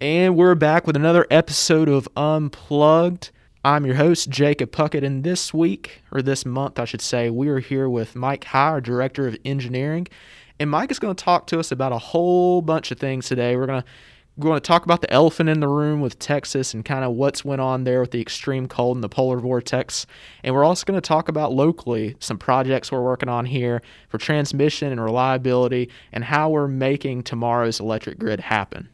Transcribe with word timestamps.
And 0.00 0.36
we're 0.36 0.56
back 0.56 0.88
with 0.88 0.96
another 0.96 1.24
episode 1.30 1.88
of 1.88 2.08
Unplugged. 2.16 3.30
I'm 3.64 3.86
your 3.86 3.94
host, 3.94 4.28
Jacob 4.28 4.72
Puckett, 4.72 5.04
and 5.04 5.22
this 5.22 5.54
week, 5.54 6.02
or 6.10 6.20
this 6.20 6.44
month, 6.44 6.80
I 6.80 6.84
should 6.84 7.00
say, 7.00 7.30
we 7.30 7.48
are 7.48 7.60
here 7.60 7.88
with 7.88 8.16
Mike 8.16 8.42
High, 8.44 8.70
our 8.70 8.80
Director 8.80 9.28
of 9.28 9.36
Engineering. 9.44 10.08
And 10.58 10.68
Mike 10.68 10.90
is 10.90 10.98
going 10.98 11.14
to 11.14 11.24
talk 11.24 11.46
to 11.46 11.60
us 11.60 11.70
about 11.70 11.92
a 11.92 11.98
whole 11.98 12.60
bunch 12.60 12.90
of 12.90 12.98
things 12.98 13.28
today. 13.28 13.56
We're 13.56 13.66
going 13.66 13.82
to 13.82 13.88
we're 14.36 14.48
going 14.48 14.60
to 14.60 14.66
talk 14.66 14.84
about 14.84 15.00
the 15.00 15.12
elephant 15.12 15.48
in 15.48 15.60
the 15.60 15.68
room 15.68 16.00
with 16.00 16.18
Texas 16.18 16.74
and 16.74 16.84
kind 16.84 17.04
of 17.04 17.12
what's 17.12 17.44
went 17.44 17.60
on 17.60 17.84
there 17.84 18.00
with 18.00 18.10
the 18.10 18.20
extreme 18.20 18.66
cold 18.66 18.96
and 18.96 19.04
the 19.04 19.08
polar 19.08 19.38
vortex. 19.38 20.06
And 20.42 20.52
we're 20.56 20.64
also 20.64 20.84
going 20.84 21.00
to 21.00 21.08
talk 21.08 21.28
about 21.28 21.52
locally 21.52 22.16
some 22.18 22.36
projects 22.36 22.90
we're 22.90 23.00
working 23.00 23.28
on 23.28 23.46
here 23.46 23.80
for 24.08 24.18
transmission 24.18 24.90
and 24.90 25.00
reliability 25.00 25.88
and 26.10 26.24
how 26.24 26.50
we're 26.50 26.66
making 26.66 27.22
tomorrow's 27.22 27.78
electric 27.78 28.18
grid 28.18 28.40
happen. 28.40 28.88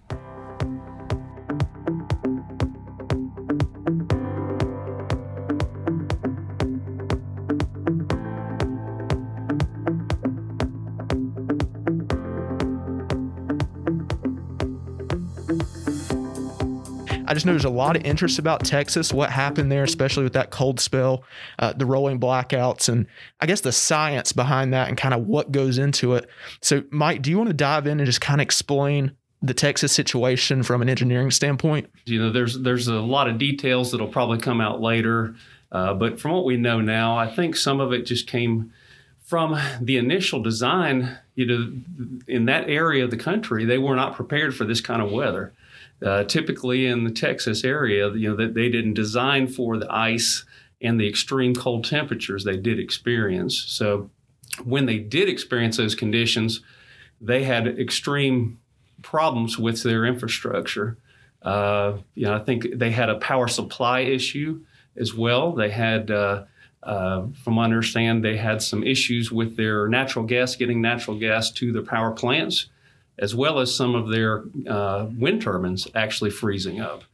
Just 17.41 17.47
know 17.47 17.53
there's 17.53 17.65
a 17.65 17.71
lot 17.71 17.97
of 17.97 18.05
interest 18.05 18.39
about 18.39 18.67
Texas, 18.67 19.15
what 19.15 19.31
happened 19.31 19.73
there, 19.73 19.83
especially 19.83 20.25
with 20.25 20.35
that 20.35 20.51
cold 20.51 20.79
spell, 20.79 21.25
uh, 21.59 21.73
the 21.73 21.87
rolling 21.87 22.21
blackouts, 22.21 22.87
and 22.87 23.07
I 23.41 23.47
guess 23.47 23.63
the 23.63 23.73
science 23.73 24.35
behind 24.35 24.75
that 24.75 24.89
and 24.89 24.97
kind 24.99 25.15
of 25.15 25.27
what 25.27 25.51
goes 25.51 25.79
into 25.79 26.17
it. 26.17 26.29
So, 26.61 26.85
Mike, 26.91 27.23
do 27.23 27.31
you 27.31 27.39
want 27.39 27.49
to 27.49 27.55
dive 27.55 27.87
in 27.87 27.99
and 27.99 28.05
just 28.05 28.21
kind 28.21 28.43
of 28.43 28.45
explain 28.45 29.13
the 29.41 29.55
Texas 29.55 29.91
situation 29.91 30.63
from 30.63 30.83
an 30.83 30.91
engineering 30.91 31.31
standpoint? 31.31 31.89
You 32.05 32.23
know, 32.23 32.31
there's 32.31 32.59
there's 32.59 32.89
a 32.89 33.01
lot 33.01 33.27
of 33.27 33.39
details 33.39 33.91
that'll 33.91 34.09
probably 34.09 34.39
come 34.39 34.61
out 34.61 34.83
later, 34.83 35.35
uh, 35.73 35.95
but 35.95 36.21
from 36.21 36.33
what 36.33 36.45
we 36.45 36.59
know 36.59 36.83
now, 36.83 37.17
I 37.17 37.35
think 37.35 37.57
some 37.57 37.81
of 37.81 37.91
it 37.95 38.05
just 38.05 38.27
came 38.27 38.71
from 39.25 39.59
the 39.81 39.97
initial 39.97 40.43
design. 40.43 41.17
You 41.37 41.47
know, 41.47 41.73
in 42.29 42.45
that 42.45 42.69
area 42.69 43.03
of 43.03 43.11
the 43.11 43.17
country, 43.17 43.65
they 43.65 43.79
were 43.79 43.97
not 43.97 44.15
prepared 44.15 44.55
for 44.55 44.67
this 44.67 44.83
kind 44.83 45.01
of 45.01 45.11
weather. 45.11 45.55
Uh, 46.05 46.25
typically 46.25 46.87
in 46.87 47.05
the 47.05 47.11
Texas 47.11 47.63
area, 47.63 48.11
you 48.13 48.31
know, 48.31 48.37
that 48.37 48.55
they 48.55 48.71
didn't 48.71 48.95
design 48.95 49.47
for 49.47 49.77
the 49.77 49.93
ice 49.93 50.47
and 50.81 50.99
the 50.99 51.07
extreme 51.07 51.55
cold 51.55 51.85
temperatures 51.85 52.43
they 52.43 52.57
did 52.57 52.79
experience. 52.79 53.59
So 53.69 54.09
when 54.65 54.87
they 54.87 54.99
did 54.99 55.29
experience 55.29 55.77
those 55.77 55.95
conditions, 55.95 56.63
they 57.21 57.45
had 57.45 57.67
extreme 57.67 58.59
problems 59.03 59.59
with 59.59 59.83
their 59.83 60.07
infrastructure. 60.07 60.97
Uh, 61.43 61.99
you 62.15 62.25
know, 62.25 62.35
I 62.35 62.39
think 62.39 62.67
they 62.75 62.91
had 62.91 63.11
a 63.11 63.19
power 63.19 63.49
supply 63.49 64.01
issue 64.01 64.65
as 64.97 65.15
well. 65.15 65.53
They 65.53 65.71
had, 65.71 66.11
uh, 66.11 66.45
uh, 66.83 67.27
from 67.45 67.59
I 67.59 67.65
understand, 67.65 68.25
they 68.25 68.39
had 68.39 68.63
some 68.63 68.83
issues 68.83 69.31
with 69.31 69.57
their 69.57 69.87
natural 69.87 70.25
gas, 70.25 70.57
getting 70.57 70.81
natural 70.81 71.19
gas 71.19 71.51
to 71.53 71.73
their 71.73 71.83
power 71.83 72.13
plants 72.13 72.71
as 73.21 73.35
well 73.35 73.61
as 73.61 73.75
some 73.75 73.95
of 73.95 74.09
their 74.09 74.45
uh, 74.69 75.07
wind 75.17 75.43
turbines 75.43 75.87
actually 75.95 76.31
freezing 76.31 76.81
up. 76.81 77.05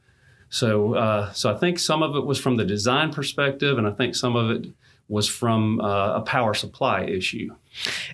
So, 0.49 0.95
uh, 0.95 1.31
so 1.33 1.53
I 1.53 1.57
think 1.57 1.77
some 1.77 2.01
of 2.01 2.15
it 2.15 2.25
was 2.25 2.39
from 2.39 2.55
the 2.55 2.63
design 2.63 3.11
perspective, 3.11 3.77
and 3.77 3.85
I 3.85 3.91
think 3.91 4.15
some 4.15 4.35
of 4.35 4.49
it 4.49 4.67
was 5.09 5.27
from 5.27 5.79
uh, 5.81 6.15
a 6.15 6.21
power 6.21 6.53
supply 6.53 7.03
issue. 7.03 7.53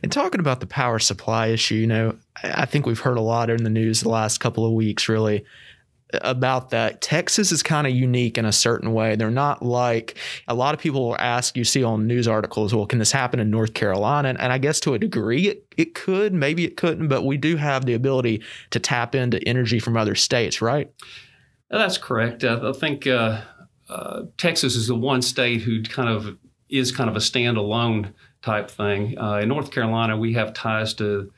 And 0.02 0.12
talking 0.12 0.40
about 0.40 0.60
the 0.60 0.68
power 0.68 1.00
supply 1.00 1.48
issue, 1.48 1.76
you 1.76 1.88
know, 1.88 2.18
I 2.44 2.66
think 2.66 2.86
we've 2.86 3.00
heard 3.00 3.18
a 3.18 3.22
lot 3.22 3.50
in 3.50 3.64
the 3.64 3.70
news 3.70 4.02
the 4.02 4.10
last 4.10 4.40
couple 4.40 4.66
of 4.66 4.74
weeks, 4.74 5.08
really, 5.08 5.46
about 6.22 6.70
that. 6.70 7.02
Texas 7.02 7.52
is 7.52 7.64
kind 7.64 7.88
of 7.88 7.94
unique 7.94 8.38
in 8.38 8.46
a 8.46 8.52
certain 8.52 8.94
way. 8.94 9.16
They're 9.16 9.32
not 9.32 9.64
like 9.64 10.18
a 10.48 10.54
lot 10.54 10.74
of 10.74 10.80
people 10.80 11.10
will 11.10 11.18
ask, 11.20 11.58
you 11.58 11.64
see 11.64 11.84
on 11.84 12.08
news 12.08 12.28
articles, 12.28 12.74
well, 12.74 12.86
can 12.86 13.00
this 13.00 13.12
happen 13.12 13.40
in 13.40 13.50
North 13.50 13.74
Carolina? 13.74 14.30
And, 14.30 14.54
I 14.54 14.58
guess 14.58 14.80
to 14.82 14.94
a 14.94 15.00
degree 15.00 15.48
it, 15.48 15.66
it 15.78 15.96
could, 15.96 16.34
maybe 16.34 16.64
it 16.64 16.78
couldn't, 16.78 17.08
but 17.08 17.24
we 17.24 17.38
do 17.38 17.58
have 17.58 17.86
the 17.86 17.94
ability 17.94 18.44
to 18.70 18.80
tap 18.80 19.16
into 19.16 19.42
energy 19.48 19.80
from 19.80 19.98
other 19.98 20.16
states, 20.16 20.62
right? 20.62 20.92
That's 21.70 21.98
correct. 21.98 22.44
I 22.44 22.72
think 22.74 23.08
uh, 23.08 23.42
uh, 23.90 24.24
Texas 24.38 24.76
is 24.76 24.88
the 24.88 24.96
one 24.96 25.22
state 25.22 25.62
who 25.62 25.82
kind 25.82 26.10
of 26.10 26.38
is 26.70 26.92
kind 26.92 27.10
of 27.10 27.16
a 27.16 27.20
standalone 27.20 28.14
type 28.42 28.70
thing. 28.70 29.18
Uh, 29.18 29.38
in 29.38 29.50
North 29.50 29.72
Carolina, 29.72 30.18
we 30.18 30.34
have 30.34 30.54
ties 30.54 30.94
to 30.96 31.32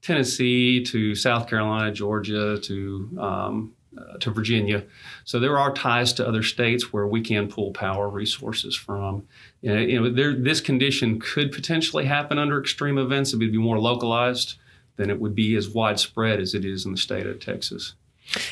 Tennessee, 0.00 0.82
to 0.84 1.14
South 1.14 1.48
Carolina, 1.48 1.92
Georgia, 1.92 2.58
to 2.58 3.18
um, 3.20 3.72
uh, 3.96 4.18
to 4.18 4.30
Virginia. 4.30 4.84
So 5.24 5.38
there 5.38 5.58
are 5.58 5.72
ties 5.72 6.12
to 6.14 6.26
other 6.26 6.42
states 6.42 6.92
where 6.92 7.06
we 7.06 7.20
can 7.20 7.48
pull 7.48 7.72
power 7.72 8.08
resources 8.08 8.76
from. 8.76 9.26
You 9.60 10.00
know, 10.00 10.10
there, 10.10 10.34
this 10.34 10.60
condition 10.60 11.20
could 11.20 11.52
potentially 11.52 12.06
happen 12.06 12.38
under 12.38 12.60
extreme 12.60 12.98
events. 12.98 13.32
It 13.32 13.38
would 13.38 13.52
be 13.52 13.58
more 13.58 13.78
localized 13.78 14.56
than 14.96 15.10
it 15.10 15.20
would 15.20 15.34
be 15.34 15.56
as 15.56 15.68
widespread 15.68 16.40
as 16.40 16.54
it 16.54 16.64
is 16.64 16.84
in 16.86 16.92
the 16.92 16.98
state 16.98 17.26
of 17.26 17.40
Texas. 17.40 17.94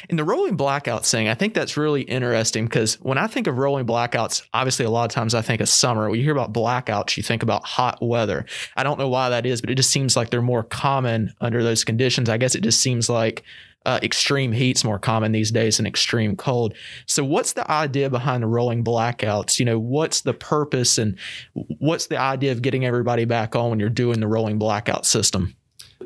In 0.08 0.16
the 0.16 0.24
rolling 0.24 0.56
blackouts 0.58 1.10
thing, 1.10 1.28
I 1.28 1.34
think 1.34 1.54
that's 1.54 1.76
really 1.76 2.02
interesting 2.02 2.64
because 2.64 2.96
when 2.96 3.18
I 3.18 3.26
think 3.28 3.46
of 3.46 3.56
rolling 3.56 3.86
blackouts, 3.86 4.42
obviously 4.52 4.84
a 4.84 4.90
lot 4.90 5.04
of 5.04 5.10
times 5.14 5.34
I 5.34 5.42
think 5.42 5.60
of 5.60 5.68
summer. 5.68 6.10
When 6.10 6.18
you 6.18 6.24
hear 6.24 6.32
about 6.32 6.52
blackouts, 6.52 7.16
you 7.16 7.22
think 7.22 7.42
about 7.42 7.64
hot 7.64 7.98
weather. 8.02 8.44
I 8.76 8.82
don't 8.82 8.98
know 8.98 9.08
why 9.08 9.30
that 9.30 9.46
is, 9.46 9.60
but 9.60 9.70
it 9.70 9.76
just 9.76 9.90
seems 9.90 10.16
like 10.16 10.30
they're 10.30 10.42
more 10.42 10.64
common 10.64 11.32
under 11.40 11.62
those 11.62 11.84
conditions. 11.84 12.28
I 12.28 12.36
guess 12.36 12.54
it 12.54 12.62
just 12.62 12.80
seems 12.80 13.08
like 13.08 13.42
uh, 13.86 13.98
extreme 14.02 14.52
heat's 14.52 14.84
more 14.84 14.98
common 14.98 15.32
these 15.32 15.50
days 15.50 15.78
than 15.78 15.86
extreme 15.86 16.36
cold. 16.36 16.74
So, 17.06 17.24
what's 17.24 17.54
the 17.54 17.68
idea 17.70 18.10
behind 18.10 18.42
the 18.42 18.46
rolling 18.46 18.84
blackouts? 18.84 19.58
You 19.58 19.64
know, 19.64 19.78
what's 19.78 20.20
the 20.20 20.34
purpose 20.34 20.98
and 20.98 21.16
what's 21.54 22.06
the 22.06 22.18
idea 22.18 22.52
of 22.52 22.62
getting 22.62 22.84
everybody 22.84 23.24
back 23.24 23.56
on 23.56 23.70
when 23.70 23.80
you're 23.80 23.88
doing 23.88 24.20
the 24.20 24.28
rolling 24.28 24.58
blackout 24.58 25.06
system? 25.06 25.56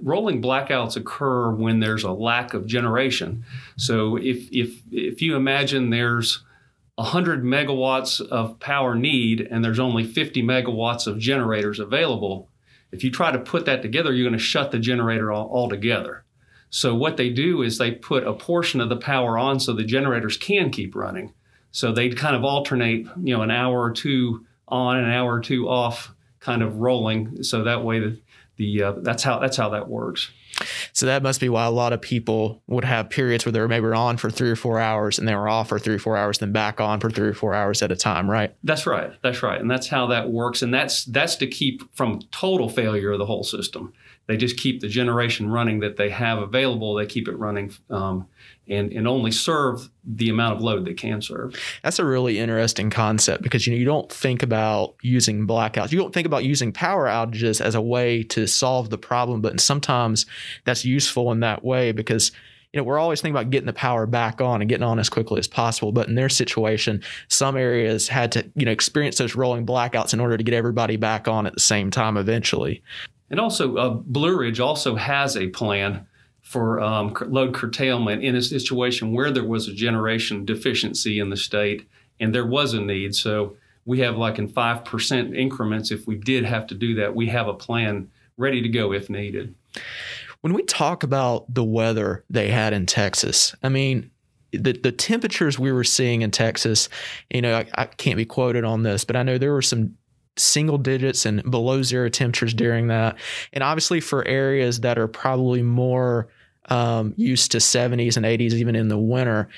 Rolling 0.03 0.43
blackouts 0.43 0.97
occur 0.97 1.51
when 1.51 1.81
there's 1.81 2.05
a 2.05 2.13
lack 2.13 2.55
of 2.55 2.67
generation. 2.67 3.45
So, 3.77 4.17
if 4.17 4.49
if 4.53 4.81
if 4.93 5.21
you 5.21 5.35
imagine 5.35 5.91
there's 5.91 6.45
100 6.97 7.43
megawatts 7.43 8.21
of 8.21 8.61
power 8.61 8.95
need 8.95 9.41
and 9.41 9.65
there's 9.65 9.81
only 9.81 10.05
50 10.05 10.45
megawatts 10.45 11.09
of 11.09 11.19
generators 11.19 11.81
available, 11.81 12.49
if 12.93 13.03
you 13.03 13.11
try 13.11 13.33
to 13.33 13.39
put 13.41 13.65
that 13.67 13.83
together, 13.83 14.13
you're 14.13 14.29
going 14.29 14.39
to 14.39 14.45
shut 14.45 14.71
the 14.71 14.79
generator 14.79 15.33
all, 15.33 15.51
altogether. 15.53 16.25
So 16.75 16.93
what 16.93 17.17
they 17.17 17.31
do 17.31 17.63
is 17.63 17.79
they 17.79 17.93
put 17.93 18.27
a 18.27 18.33
portion 18.33 18.81
of 18.81 18.89
the 18.89 18.97
power 18.97 19.39
on 19.39 19.61
so 19.61 19.73
the 19.73 19.85
generators 19.85 20.37
can 20.37 20.71
keep 20.71 20.97
running. 20.97 21.33
So 21.71 21.93
they 21.93 22.09
kind 22.09 22.35
of 22.35 22.43
alternate, 22.43 23.07
you 23.23 23.37
know, 23.37 23.43
an 23.43 23.53
hour 23.53 23.81
or 23.81 23.93
two 23.93 24.45
on, 24.67 24.97
an 24.97 25.09
hour 25.09 25.35
or 25.35 25.41
two 25.41 25.69
off, 25.69 26.13
kind 26.41 26.65
of 26.65 26.79
rolling. 26.79 27.45
So 27.45 27.63
that 27.63 27.85
way 27.85 28.01
the, 28.01 28.21
the 28.57 28.83
uh, 28.83 28.93
that's 29.03 29.23
how 29.23 29.39
that's 29.39 29.57
how 29.57 29.69
that 29.69 29.89
works. 29.89 30.33
So 30.93 31.07
that 31.07 31.23
must 31.23 31.41
be 31.41 31.49
why 31.49 31.65
a 31.65 31.71
lot 31.71 31.93
of 31.93 32.01
people 32.01 32.61
would 32.67 32.85
have 32.85 33.09
periods 33.09 33.47
where 33.47 33.53
they 33.53 33.61
were 33.61 33.69
maybe 33.69 33.87
on 33.87 34.17
for 34.17 34.29
three 34.29 34.51
or 34.51 34.57
four 34.57 34.81
hours 34.81 35.21
and 35.21 35.29
they 35.29 35.35
were 35.37 35.49
off 35.49 35.69
for 35.69 35.79
three 35.79 35.95
or 35.95 36.01
four 36.01 36.17
hours, 36.17 36.39
then 36.39 36.51
back 36.51 36.81
on 36.81 36.99
for 36.99 37.09
three 37.09 37.29
or 37.29 37.35
four 37.35 37.55
hours 37.55 37.83
at 37.83 37.93
a 37.93 37.97
time, 37.97 38.29
right? 38.29 38.53
That's 38.65 38.85
right. 38.85 39.13
That's 39.23 39.45
right. 39.45 39.61
And 39.61 39.71
that's 39.71 39.87
how 39.87 40.09
that 40.09 40.29
works. 40.29 40.61
And 40.61 40.75
that's 40.75 41.05
that's 41.05 41.37
to 41.37 41.47
keep 41.47 41.95
from 41.95 42.21
total 42.33 42.69
failure 42.69 43.13
of 43.13 43.21
the 43.21 43.27
whole 43.27 43.45
system 43.45 43.93
they 44.27 44.37
just 44.37 44.57
keep 44.57 44.81
the 44.81 44.89
generation 44.89 45.51
running 45.51 45.81
that 45.81 45.97
they 45.97 46.09
have 46.11 46.39
available. 46.39 46.95
They 46.95 47.07
keep 47.07 47.29
it 47.29 47.37
running 47.37 47.73
um, 47.91 48.27
and, 48.69 48.93
and 48.93 49.07
only 49.07 49.31
serve 49.31 49.91
the 50.05 50.31
amount 50.31 50.57
of 50.57 50.63
load 50.63 50.87
they 50.87 50.95
can 50.95 51.21
serve. 51.21 51.55
That's 51.83 51.99
a 51.99 52.05
really 52.05 52.39
interesting 52.39 52.91
concept 52.91 53.43
because 53.43 53.67
you 53.67 53.73
know 53.73 53.79
you 53.79 53.85
don't 53.85 54.11
think 54.11 54.43
about 54.43 54.95
using 55.03 55.47
blackouts. 55.47 55.93
You 55.93 55.99
don't 55.99 56.15
think 56.15 56.27
about 56.27 56.45
using 56.45 56.73
power 56.73 57.07
outages 57.07 57.61
as 57.61 57.75
a 57.75 57.83
way 57.83 58.23
to 58.25 58.47
solve 58.47 58.91
the 58.91 58.99
problem, 58.99 59.43
but 59.43 59.61
sometimes 59.61 60.27
that's 60.65 60.85
useful 60.85 61.31
in 61.33 61.41
that 61.41 61.65
way 61.65 61.93
because 61.93 62.33
you 62.75 62.81
know, 62.81 62.85
we're 62.85 62.99
always 62.99 63.21
thinking 63.21 63.37
about 63.37 63.51
getting 63.51 63.69
the 63.69 63.73
power 63.73 64.05
back 64.05 64.41
on 64.41 64.61
and 64.61 64.69
getting 64.69 64.83
on 64.83 64.99
as 64.99 65.09
quickly 65.09 65.39
as 65.39 65.47
possible. 65.47 65.93
But 65.93 66.09
in 66.09 66.17
their 66.17 66.29
situation, 66.29 67.05
some 67.29 67.57
areas 67.57 68.09
had 68.09 68.33
to, 68.33 68.51
you 68.57 68.67
know, 68.67 68.73
experience 68.73 69.17
those 69.17 69.37
rolling 69.37 69.65
blackouts 69.65 70.13
in 70.13 70.19
order 70.19 70.37
to 70.37 70.43
get 70.43 70.55
everybody 70.55 70.97
back 70.97 71.29
on 71.29 71.47
at 71.47 71.55
the 71.55 71.61
same 71.61 71.93
time 71.93 72.17
eventually. 72.17 72.83
And 73.31 73.41
also, 73.41 73.77
uh, 73.77 73.89
Blue 73.91 74.37
Ridge 74.37 74.61
also 74.61 74.97
has 74.97 75.37
a 75.37 75.49
plan 75.49 76.07
for 76.43 76.81
um, 76.81 77.17
load 77.27 77.55
curtailment 77.55 78.23
in 78.23 78.37
a 78.37 78.43
situation 78.43 79.13
where 79.13 79.31
there 79.31 79.45
was 79.45 79.67
a 79.67 79.73
generation 79.73 80.45
deficiency 80.45 81.19
in 81.19 81.31
the 81.31 81.37
state 81.37 81.89
and 82.21 82.35
there 82.35 82.47
was 82.47 82.75
a 82.75 82.81
need. 82.81 83.15
So 83.15 83.57
we 83.87 84.01
have 84.01 84.17
like 84.17 84.39
in 84.39 84.49
5% 84.49 85.37
increments, 85.37 85.91
if 85.91 86.07
we 86.07 86.17
did 86.17 86.45
have 86.45 86.67
to 86.69 86.75
do 86.75 86.95
that, 86.97 87.15
we 87.15 87.29
have 87.29 87.49
a 87.49 87.55
plan 87.55 88.11
ready 88.37 88.61
to 88.61 88.69
go 88.69 88.93
if 88.93 89.09
needed. 89.09 89.55
When 90.43 90.53
we 90.53 90.63
talk 90.63 91.03
about 91.03 91.53
the 91.53 91.65
weather 91.65 92.25
they 92.29 92.51
had 92.51 92.75
in 92.75 92.85
Texas, 92.85 93.55
I 93.63 93.71
mean, 93.71 94.11
the, 94.53 94.73
the 94.73 94.93
temperatures 94.93 95.59
we 95.59 95.73
were 95.73 95.85
seeing 95.85 96.23
in 96.23 96.31
Texas, 96.31 96.89
you 97.31 97.43
know, 97.43 97.57
I, 97.57 97.67
I 97.75 97.87
can't 97.87 98.17
be 98.17 98.27
quoted 98.27 98.65
on 98.65 98.83
this, 98.83 99.05
but 99.05 99.17
I 99.17 99.23
know 99.23 99.39
there 99.39 99.53
were 99.53 99.63
some 99.63 99.97
single 100.37 100.79
digits 100.79 101.27
and 101.27 101.49
below 101.51 101.83
zero 101.83 102.09
temperatures 102.09 102.55
during 102.55 102.89
that. 102.89 103.17
And 103.53 103.63
obviously, 103.63 104.01
for 104.01 104.27
areas 104.27 104.81
that 104.81 104.99
are 104.99 105.09
probably 105.09 105.63
more 105.63 106.29
um, 106.69 107.15
used 107.17 107.53
to 107.53 107.59
70s 107.59 108.17
and 108.17 108.25
80s, 108.27 108.53
even 108.55 108.77
in 108.77 108.89
the 108.89 108.99
winter. 108.99 109.49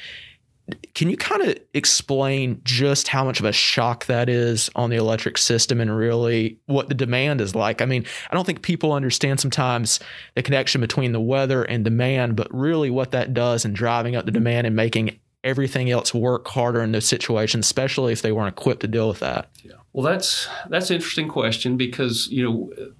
Can 0.94 1.08
you 1.08 1.16
kind 1.16 1.42
of 1.42 1.56
explain 1.74 2.60
just 2.64 3.06
how 3.06 3.24
much 3.24 3.38
of 3.38 3.46
a 3.46 3.52
shock 3.52 4.06
that 4.06 4.28
is 4.28 4.68
on 4.74 4.90
the 4.90 4.96
electric 4.96 5.38
system 5.38 5.80
and 5.80 5.96
really 5.96 6.58
what 6.66 6.88
the 6.88 6.94
demand 6.94 7.40
is 7.40 7.54
like? 7.54 7.80
I 7.80 7.84
mean, 7.84 8.04
I 8.28 8.34
don't 8.34 8.44
think 8.44 8.62
people 8.62 8.92
understand 8.92 9.38
sometimes 9.38 10.00
the 10.34 10.42
connection 10.42 10.80
between 10.80 11.12
the 11.12 11.20
weather 11.20 11.62
and 11.62 11.84
demand, 11.84 12.34
but 12.34 12.52
really 12.52 12.90
what 12.90 13.12
that 13.12 13.32
does 13.32 13.64
in 13.64 13.74
driving 13.74 14.16
up 14.16 14.26
the 14.26 14.32
demand 14.32 14.66
and 14.66 14.74
making 14.74 15.20
everything 15.46 15.90
else 15.90 16.12
work 16.12 16.46
harder 16.48 16.82
in 16.82 16.92
those 16.92 17.08
situations, 17.08 17.66
especially 17.66 18.12
if 18.12 18.20
they 18.20 18.32
weren't 18.32 18.58
equipped 18.58 18.80
to 18.80 18.88
deal 18.88 19.08
with 19.08 19.20
that. 19.20 19.48
Yeah. 19.62 19.72
Well, 19.92 20.04
that's 20.04 20.48
that's 20.68 20.90
an 20.90 20.96
interesting 20.96 21.28
question 21.28 21.76
because 21.76 22.28
you 22.28 22.44
know 22.44 22.92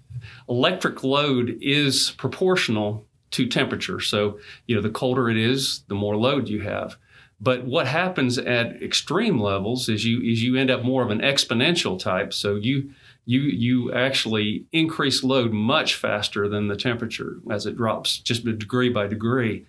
electric 0.49 1.03
load 1.03 1.59
is 1.61 2.13
proportional 2.17 3.05
to 3.33 3.47
temperature. 3.47 4.01
So 4.01 4.39
you 4.67 4.77
know 4.77 4.83
the 4.83 4.91
colder 4.91 5.29
it 5.29 5.37
is, 5.37 5.83
the 5.89 5.95
more 5.95 6.17
load 6.17 6.49
you 6.49 6.61
have. 6.63 6.97
But 7.39 7.67
what 7.67 7.87
happens 7.87 8.39
at 8.39 8.83
extreme 8.83 9.39
levels 9.39 9.91
is 9.91 10.07
you 10.07 10.23
is 10.23 10.43
you 10.43 10.57
end 10.57 10.71
up 10.71 10.83
more 10.83 11.03
of 11.03 11.11
an 11.11 11.21
exponential 11.21 11.99
type. 11.99 12.33
So 12.33 12.55
you 12.55 12.93
you 13.27 13.41
you 13.41 13.93
actually 13.93 14.65
increase 14.73 15.23
load 15.23 15.53
much 15.53 15.97
faster 15.97 16.49
than 16.49 16.69
the 16.69 16.77
temperature 16.77 17.39
as 17.51 17.67
it 17.67 17.77
drops 17.77 18.19
just 18.19 18.45
degree 18.45 18.89
by 18.89 19.07
degree. 19.07 19.67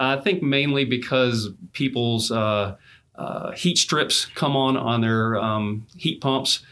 I 0.00 0.16
think 0.16 0.42
mainly 0.42 0.86
because 0.86 1.50
people's 1.72 2.30
uh, 2.30 2.76
uh, 3.14 3.52
heat 3.52 3.76
strips 3.76 4.24
come 4.34 4.56
on 4.56 4.76
on 4.76 5.02
their 5.02 5.36
um, 5.36 5.86
heat 5.96 6.20
pumps 6.22 6.64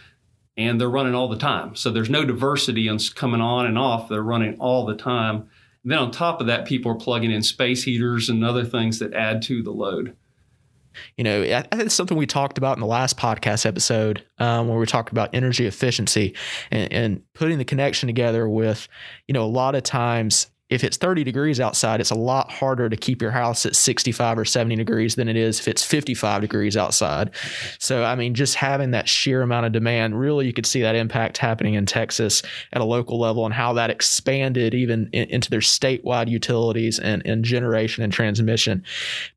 and 0.56 0.80
they're 0.80 0.88
running 0.88 1.14
all 1.14 1.28
the 1.28 1.36
time. 1.36 1.76
So 1.76 1.90
there's 1.90 2.08
no 2.08 2.24
diversity 2.24 2.88
in 2.88 2.98
coming 3.14 3.42
on 3.42 3.66
and 3.66 3.78
off. 3.78 4.08
They're 4.08 4.22
running 4.22 4.56
all 4.58 4.86
the 4.86 4.96
time. 4.96 5.48
And 5.82 5.92
then 5.92 5.98
on 5.98 6.10
top 6.10 6.40
of 6.40 6.46
that, 6.46 6.64
people 6.64 6.90
are 6.90 6.96
plugging 6.96 7.30
in 7.30 7.42
space 7.42 7.84
heaters 7.84 8.30
and 8.30 8.42
other 8.42 8.64
things 8.64 8.98
that 8.98 9.12
add 9.12 9.42
to 9.42 9.62
the 9.62 9.70
load. 9.70 10.16
You 11.16 11.22
know, 11.22 11.42
I 11.42 11.62
think 11.62 11.82
it's 11.84 11.94
something 11.94 12.16
we 12.16 12.26
talked 12.26 12.58
about 12.58 12.76
in 12.76 12.80
the 12.80 12.86
last 12.86 13.16
podcast 13.16 13.66
episode 13.66 14.24
um, 14.38 14.68
where 14.68 14.78
we 14.78 14.86
talked 14.86 15.12
about 15.12 15.30
energy 15.34 15.66
efficiency 15.66 16.34
and, 16.72 16.92
and 16.92 17.22
putting 17.34 17.58
the 17.58 17.64
connection 17.64 18.06
together 18.06 18.48
with, 18.48 18.88
you 19.28 19.34
know, 19.34 19.44
a 19.44 19.46
lot 19.46 19.74
of 19.74 19.84
times 19.84 20.48
if 20.70 20.84
it's 20.84 20.96
30 20.98 21.24
degrees 21.24 21.60
outside, 21.60 22.00
it's 22.00 22.10
a 22.10 22.14
lot 22.14 22.50
harder 22.50 22.88
to 22.88 22.96
keep 22.96 23.22
your 23.22 23.30
house 23.30 23.64
at 23.64 23.74
65 23.74 24.38
or 24.38 24.44
70 24.44 24.76
degrees 24.76 25.14
than 25.14 25.28
it 25.28 25.36
is 25.36 25.60
if 25.60 25.68
it's 25.68 25.82
55 25.82 26.42
degrees 26.42 26.76
outside. 26.76 27.30
So, 27.78 28.04
I 28.04 28.14
mean, 28.14 28.34
just 28.34 28.54
having 28.54 28.90
that 28.90 29.08
sheer 29.08 29.40
amount 29.40 29.64
of 29.66 29.72
demand, 29.72 30.18
really, 30.18 30.46
you 30.46 30.52
could 30.52 30.66
see 30.66 30.82
that 30.82 30.94
impact 30.94 31.38
happening 31.38 31.74
in 31.74 31.86
Texas 31.86 32.42
at 32.72 32.82
a 32.82 32.84
local 32.84 33.18
level 33.18 33.46
and 33.46 33.54
how 33.54 33.72
that 33.74 33.88
expanded 33.90 34.74
even 34.74 35.08
in, 35.12 35.28
into 35.30 35.48
their 35.48 35.60
statewide 35.60 36.28
utilities 36.28 36.98
and, 36.98 37.22
and 37.24 37.44
generation 37.44 38.04
and 38.04 38.12
transmission. 38.12 38.84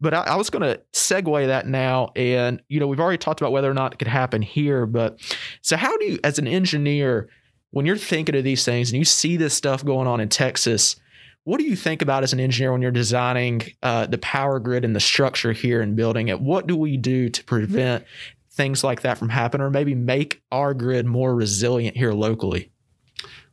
But 0.01 0.13
I, 0.13 0.21
I 0.23 0.35
was 0.35 0.49
going 0.49 0.63
to 0.63 0.81
segue 0.91 1.47
that 1.47 1.65
now. 1.65 2.11
And, 2.17 2.61
you 2.67 2.79
know, 2.81 2.87
we've 2.87 2.99
already 2.99 3.17
talked 3.17 3.39
about 3.39 3.53
whether 3.53 3.71
or 3.71 3.73
not 3.73 3.93
it 3.93 3.99
could 3.99 4.09
happen 4.09 4.41
here. 4.41 4.85
But 4.85 5.19
so, 5.61 5.77
how 5.77 5.95
do 5.97 6.05
you, 6.05 6.19
as 6.25 6.39
an 6.39 6.47
engineer, 6.47 7.29
when 7.71 7.85
you're 7.85 7.95
thinking 7.95 8.35
of 8.35 8.43
these 8.43 8.65
things 8.65 8.91
and 8.91 8.99
you 8.99 9.05
see 9.05 9.37
this 9.37 9.53
stuff 9.53 9.85
going 9.85 10.07
on 10.07 10.19
in 10.19 10.27
Texas, 10.27 10.97
what 11.43 11.59
do 11.59 11.65
you 11.65 11.75
think 11.75 12.01
about 12.01 12.23
as 12.23 12.33
an 12.33 12.39
engineer 12.39 12.71
when 12.71 12.81
you're 12.81 12.91
designing 12.91 13.61
uh, 13.81 14.05
the 14.05 14.17
power 14.19 14.59
grid 14.59 14.85
and 14.85 14.95
the 14.95 14.99
structure 14.99 15.51
here 15.51 15.81
and 15.81 15.95
building 15.95 16.27
it? 16.27 16.39
What 16.39 16.67
do 16.67 16.75
we 16.75 16.97
do 16.97 17.29
to 17.29 17.43
prevent 17.43 18.05
things 18.51 18.83
like 18.83 19.01
that 19.01 19.17
from 19.17 19.29
happening 19.29 19.65
or 19.65 19.69
maybe 19.69 19.95
make 19.95 20.41
our 20.51 20.73
grid 20.73 21.05
more 21.05 21.33
resilient 21.33 21.97
here 21.97 22.13
locally? 22.13 22.71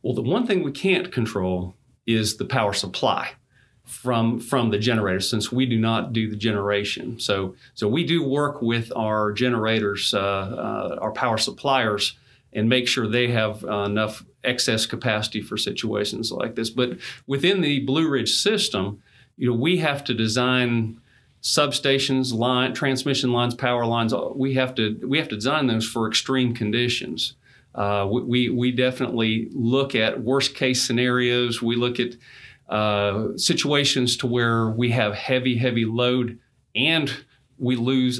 Well, 0.03 0.13
the 0.13 0.21
one 0.21 0.45
thing 0.45 0.63
we 0.63 0.71
can't 0.71 1.11
control 1.11 1.75
is 2.05 2.37
the 2.37 2.45
power 2.45 2.73
supply 2.73 3.31
from 3.85 4.39
from 4.39 4.69
the 4.69 4.77
generator 4.77 5.19
since 5.19 5.51
we 5.51 5.65
do 5.65 5.77
not 5.79 6.13
do 6.13 6.29
the 6.29 6.35
generation 6.35 7.19
so 7.19 7.55
so 7.73 7.87
we 7.87 8.03
do 8.03 8.23
work 8.23 8.61
with 8.61 8.91
our 8.95 9.31
generators 9.31 10.13
uh, 10.13 10.19
uh, 10.19 10.97
our 11.01 11.11
power 11.11 11.39
suppliers 11.39 12.15
and 12.53 12.69
make 12.69 12.87
sure 12.87 13.07
they 13.07 13.29
have 13.29 13.65
uh, 13.65 13.81
enough 13.81 14.23
excess 14.43 14.85
capacity 14.85 15.41
for 15.41 15.57
situations 15.57 16.31
like 16.31 16.55
this. 16.55 16.69
But 16.69 16.97
within 17.27 17.61
the 17.61 17.79
Blue 17.81 18.07
Ridge 18.07 18.31
system, 18.31 19.01
you 19.37 19.49
know, 19.49 19.55
we 19.55 19.77
have 19.77 20.03
to 20.05 20.13
design 20.13 20.99
substations, 21.41 22.33
line, 22.33 22.73
transmission 22.73 23.31
lines, 23.31 23.55
power 23.55 23.85
lines. 23.85 24.13
We 24.35 24.55
have 24.55 24.75
to 24.75 24.99
we 25.03 25.17
have 25.17 25.29
to 25.29 25.35
design 25.35 25.67
those 25.67 25.87
for 25.87 26.07
extreme 26.07 26.53
conditions. 26.53 27.35
Uh, 27.73 28.07
we 28.09 28.49
we 28.49 28.71
definitely 28.71 29.49
look 29.51 29.95
at 29.95 30.21
worst 30.21 30.55
case 30.55 30.83
scenarios. 30.83 31.61
We 31.61 31.75
look 31.75 31.99
at 31.99 32.15
uh, 32.67 33.37
situations 33.37 34.17
to 34.17 34.27
where 34.27 34.69
we 34.69 34.91
have 34.91 35.13
heavy 35.15 35.57
heavy 35.57 35.85
load 35.85 36.39
and 36.75 37.11
we 37.57 37.75
lose 37.75 38.19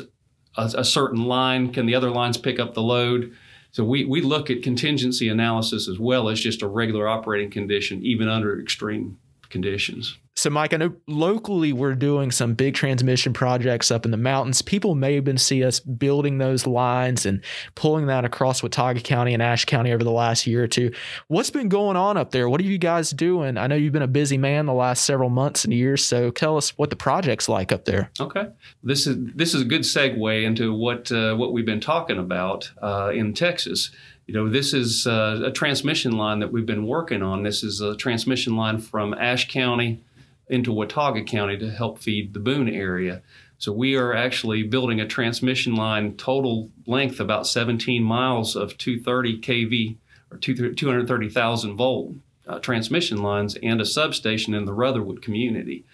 a, 0.56 0.72
a 0.78 0.86
certain 0.86 1.26
line. 1.26 1.74
Can 1.74 1.86
the 1.86 1.96
other 1.96 2.12
lines 2.12 2.38
pick 2.38 2.60
up 2.60 2.74
the 2.74 2.82
load? 2.82 3.36
So 3.72 3.84
we, 3.84 4.06
we 4.06 4.22
look 4.22 4.50
at 4.50 4.64
contingency 4.64 5.30
analysis 5.30 5.88
as 5.88 6.00
well 6.00 6.30
as 6.30 6.40
just 6.40 6.62
a 6.62 6.68
regular 6.68 7.08
operating 7.08 7.52
condition, 7.52 8.04
even 8.04 8.28
under 8.28 8.60
extreme 8.60 9.20
conditions. 9.50 10.18
So, 10.40 10.50
Mike, 10.50 10.74
I 10.74 10.78
know 10.78 10.94
locally 11.06 11.74
we're 11.74 11.96
doing 11.96 12.32
some 12.32 12.54
big 12.54 12.74
transmission 12.74 13.34
projects 13.34 13.92
up 13.92 14.06
in 14.06 14.12
the 14.12 14.16
mountains. 14.16 14.62
People 14.62 14.96
may 14.96 15.16
have 15.16 15.26
been 15.26 15.38
see 15.38 15.66
us 15.66 15.82
building 15.82 16.38
those 16.38 16.66
lines 16.66 17.26
and 17.26 17.44
pulling 17.76 18.06
that 18.06 18.24
across 18.24 18.64
Watauga 18.64 19.02
County 19.02 19.34
and 19.34 19.44
Ashe 19.44 19.66
County 19.66 19.92
over 19.92 20.02
the 20.02 20.14
last 20.14 20.48
year 20.48 20.64
or 20.64 20.68
two. 20.68 20.94
What's 21.28 21.50
been 21.50 21.68
going 21.68 21.98
on 21.98 22.16
up 22.16 22.32
there? 22.32 22.48
What 22.48 22.62
are 22.62 22.64
you 22.64 22.78
guys 22.78 23.10
doing? 23.10 23.58
I 23.58 23.68
know 23.68 23.76
you've 23.76 23.92
been 23.92 24.02
a 24.02 24.08
busy 24.08 24.38
man 24.38 24.66
the 24.66 24.72
last 24.72 25.04
several 25.04 25.30
months 25.30 25.66
and 25.66 25.74
years. 25.74 26.06
So, 26.06 26.32
tell 26.32 26.56
us 26.56 26.70
what 26.78 26.90
the 26.90 26.96
project's 26.96 27.50
like 27.50 27.74
up 27.74 27.84
there. 27.84 28.10
Okay, 28.18 28.48
this 28.82 29.08
is 29.08 29.18
this 29.36 29.54
is 29.54 29.64
a 29.64 29.66
good 29.66 29.82
segue 29.82 30.44
into 30.46 30.74
what 30.74 31.12
uh, 31.12 31.36
what 31.36 31.52
we've 31.52 31.66
been 31.66 31.82
talking 31.82 32.18
about 32.18 32.72
uh, 32.82 33.12
in 33.14 33.34
Texas 33.34 33.92
you 34.30 34.36
know, 34.36 34.48
this 34.48 34.76
is 34.76 35.08
uh, 35.08 35.42
a 35.44 35.52
transmission 35.52 36.12
line 36.12 36.38
that 36.38 36.52
we've 36.52 36.68
been 36.68 36.86
working 36.86 37.24
on. 37.24 37.42
This 37.42 37.64
is 37.64 37.82
a 37.82 37.96
transmission 37.96 38.56
line 38.56 38.78
from 38.78 39.16
Ashe 39.16 39.50
County 39.50 40.04
into 40.50 40.74
Watauga 40.74 41.24
County 41.24 41.58
to 41.58 41.70
help 41.70 42.00
feed 42.00 42.34
the 42.34 42.40
Boone 42.40 42.70
area. 42.70 43.22
So 43.58 43.72
we 43.72 43.96
are 43.96 44.14
actually 44.14 44.64
building 44.64 45.00
a 45.00 45.08
transmission 45.08 45.76
line 45.76 46.16
total 46.16 46.70
length 46.88 47.20
about 47.20 47.46
17 47.46 48.04
miles 48.04 48.56
of 48.56 48.78
230 48.78 49.40
kV 49.42 49.98
or 50.32 50.38
230,000 50.38 51.76
volt 51.76 52.14
uh, 52.48 52.60
transmission 52.60 53.22
lines 53.22 53.58
and 53.62 53.82
a 53.82 53.86
substation 53.86 54.54
in 54.54 54.66
the 54.66 54.74
Rutherwood 54.74 55.22
community. 55.22 55.86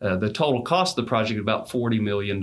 Uh, 0.00 0.16
the 0.16 0.32
total 0.32 0.62
cost 0.62 0.98
of 0.98 1.04
the 1.04 1.08
project 1.08 1.38
about 1.38 1.68
$40 1.68 2.00
million. 2.00 2.42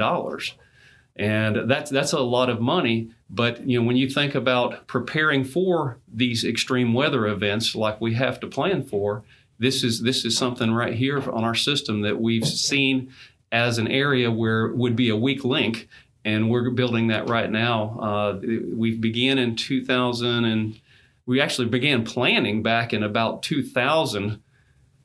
And 1.16 1.70
that's 1.70 1.90
that's 1.90 2.14
a 2.14 2.20
lot 2.20 2.50
of 2.50 2.62
money. 2.62 3.10
But 3.30 3.68
you 3.68 3.80
know, 3.80 3.88
when 3.88 3.98
you 3.98 4.08
think 4.08 4.36
about 4.36 4.86
preparing 4.86 5.44
for 5.44 5.98
these 6.08 6.46
extreme 6.46 6.94
weather 6.94 7.26
events 7.26 7.74
like 7.74 8.00
we 8.00 8.14
have 8.14 8.40
to 8.42 8.48
plan 8.48 8.84
for, 8.84 9.24
this 9.60 9.84
is 9.84 10.02
this 10.02 10.26
is 10.26 10.38
something 10.38 10.72
right 10.72 10.94
here 10.94 11.18
on 11.32 11.44
our 11.44 11.56
system 11.56 12.02
that 12.02 12.20
we've 12.22 12.48
seen 12.48 13.12
as 13.52 13.78
an 13.78 13.88
area 13.88 14.32
where 14.32 14.68
would 14.74 14.96
be 14.96 15.10
a 15.10 15.16
weak 15.16 15.44
link, 15.44 15.88
and 16.26 16.50
we're 16.50 16.70
building 16.72 17.08
that 17.08 17.30
right 17.30 17.50
now. 17.50 18.00
Uh, 18.00 18.40
we 18.74 18.96
began 18.96 19.38
in 19.38 19.56
2000, 19.56 20.46
and 20.46 20.80
we 21.26 21.42
actually 21.42 21.68
began 21.68 22.04
planning 22.04 22.62
back 22.62 22.94
in 22.94 23.04
about 23.04 23.44
2000. 23.44 24.42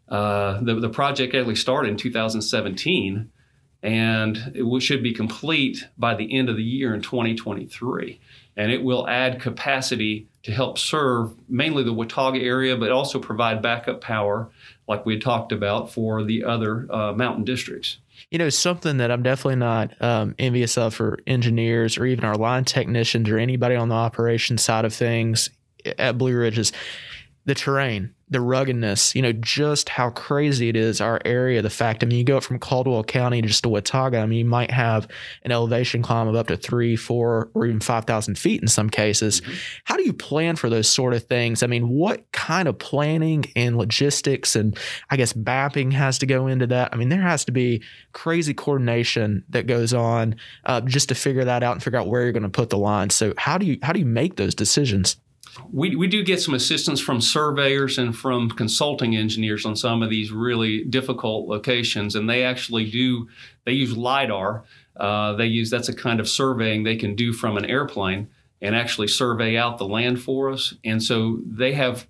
Uh, 0.08 0.60
the, 0.60 0.74
the 0.74 0.90
project 0.90 1.34
actually 1.34 1.54
started 1.54 1.88
in 1.88 1.96
2017, 1.96 3.30
and 3.82 4.52
it 4.54 4.82
should 4.82 5.02
be 5.02 5.14
complete 5.14 5.86
by 5.96 6.14
the 6.14 6.36
end 6.36 6.48
of 6.48 6.56
the 6.56 6.62
year 6.62 6.94
in 6.94 7.00
2023. 7.00 8.20
And 8.56 8.70
it 8.70 8.82
will 8.82 9.08
add 9.08 9.40
capacity 9.40 10.28
to 10.42 10.52
help 10.52 10.78
serve 10.78 11.34
mainly 11.48 11.84
the 11.84 11.92
Watauga 11.92 12.40
area, 12.40 12.76
but 12.76 12.90
also 12.90 13.18
provide 13.18 13.62
backup 13.62 14.00
power, 14.00 14.50
like 14.88 15.06
we 15.06 15.14
had 15.14 15.22
talked 15.22 15.52
about, 15.52 15.92
for 15.92 16.24
the 16.24 16.44
other 16.44 16.86
uh, 16.92 17.12
mountain 17.12 17.44
districts. 17.44 17.98
You 18.30 18.38
know, 18.38 18.48
something 18.48 18.96
that 18.96 19.10
I'm 19.10 19.22
definitely 19.22 19.56
not 19.56 20.00
um, 20.00 20.34
envious 20.38 20.76
of 20.76 20.94
for 20.94 21.18
engineers 21.26 21.96
or 21.96 22.06
even 22.06 22.24
our 22.24 22.36
line 22.36 22.64
technicians 22.64 23.28
or 23.28 23.38
anybody 23.38 23.76
on 23.76 23.88
the 23.88 23.94
operations 23.94 24.62
side 24.62 24.84
of 24.84 24.92
things 24.92 25.50
at 25.98 26.18
Blue 26.18 26.36
Ridge 26.36 26.58
is 26.58 26.72
the 27.44 27.54
terrain 27.54 28.14
the 28.32 28.40
ruggedness, 28.40 29.14
you 29.14 29.22
know, 29.22 29.32
just 29.32 29.88
how 29.88 30.10
crazy 30.10 30.68
it 30.68 30.76
is, 30.76 31.00
our 31.00 31.20
area. 31.24 31.62
The 31.62 31.70
fact, 31.70 32.02
I 32.02 32.06
mean, 32.06 32.18
you 32.18 32.24
go 32.24 32.40
from 32.40 32.58
Caldwell 32.58 33.04
County 33.04 33.42
to 33.42 33.48
just 33.48 33.62
to 33.62 33.68
Watauga, 33.68 34.18
I 34.18 34.26
mean, 34.26 34.38
you 34.38 34.44
might 34.44 34.70
have 34.70 35.06
an 35.42 35.52
elevation 35.52 36.02
climb 36.02 36.28
of 36.28 36.34
up 36.34 36.48
to 36.48 36.56
three, 36.56 36.96
four, 36.96 37.50
or 37.54 37.66
even 37.66 37.80
5,000 37.80 38.38
feet 38.38 38.62
in 38.62 38.68
some 38.68 38.88
cases. 38.88 39.40
Mm-hmm. 39.40 39.52
How 39.84 39.96
do 39.96 40.04
you 40.04 40.12
plan 40.12 40.56
for 40.56 40.70
those 40.70 40.88
sort 40.88 41.14
of 41.14 41.24
things? 41.24 41.62
I 41.62 41.66
mean, 41.66 41.88
what 41.88 42.30
kind 42.32 42.68
of 42.68 42.78
planning 42.78 43.44
and 43.54 43.76
logistics 43.76 44.56
and 44.56 44.78
I 45.10 45.16
guess 45.16 45.36
mapping 45.36 45.90
has 45.92 46.18
to 46.18 46.26
go 46.26 46.46
into 46.46 46.66
that? 46.68 46.90
I 46.92 46.96
mean, 46.96 47.10
there 47.10 47.20
has 47.20 47.44
to 47.44 47.52
be 47.52 47.82
crazy 48.12 48.54
coordination 48.54 49.44
that 49.50 49.66
goes 49.66 49.92
on 49.92 50.36
uh, 50.64 50.80
just 50.80 51.10
to 51.10 51.14
figure 51.14 51.44
that 51.44 51.62
out 51.62 51.72
and 51.72 51.82
figure 51.82 51.98
out 51.98 52.08
where 52.08 52.22
you're 52.22 52.32
going 52.32 52.42
to 52.42 52.48
put 52.48 52.70
the 52.70 52.78
line. 52.78 53.10
So 53.10 53.34
how 53.36 53.58
do 53.58 53.66
you, 53.66 53.78
how 53.82 53.92
do 53.92 54.00
you 54.00 54.06
make 54.06 54.36
those 54.36 54.54
decisions? 54.54 55.16
We, 55.70 55.96
we 55.96 56.06
do 56.06 56.22
get 56.22 56.40
some 56.40 56.54
assistance 56.54 57.00
from 57.00 57.20
surveyors 57.20 57.98
and 57.98 58.16
from 58.16 58.50
consulting 58.50 59.16
engineers 59.16 59.66
on 59.66 59.76
some 59.76 60.02
of 60.02 60.10
these 60.10 60.32
really 60.32 60.84
difficult 60.84 61.48
locations, 61.48 62.14
and 62.14 62.28
they 62.28 62.44
actually 62.44 62.90
do 62.90 63.28
they 63.64 63.72
use 63.72 63.96
lidar. 63.96 64.64
Uh, 64.96 65.34
they 65.34 65.46
use 65.46 65.70
that's 65.70 65.88
a 65.88 65.94
kind 65.94 66.20
of 66.20 66.28
surveying 66.28 66.82
they 66.82 66.96
can 66.96 67.14
do 67.14 67.32
from 67.32 67.56
an 67.56 67.64
airplane 67.64 68.28
and 68.60 68.76
actually 68.76 69.08
survey 69.08 69.56
out 69.56 69.78
the 69.78 69.86
land 69.86 70.22
for 70.22 70.50
us. 70.50 70.74
And 70.84 71.02
so 71.02 71.40
they 71.44 71.72
have 71.72 72.06